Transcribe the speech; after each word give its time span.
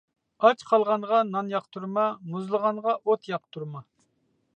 ئاچ 0.45 0.61
قالغانغا 0.69 1.19
نان 1.35 1.51
ياقتۇرما، 1.53 2.05
مۇزلىغانغا 2.31 2.95
ئوت 3.01 3.29
ياقتۇرما. 3.33 3.85